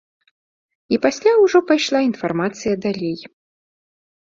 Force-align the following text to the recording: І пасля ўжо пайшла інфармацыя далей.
І 0.95 0.99
пасля 1.03 1.31
ўжо 1.43 1.57
пайшла 1.69 2.03
інфармацыя 2.09 2.73
далей. 2.91 3.17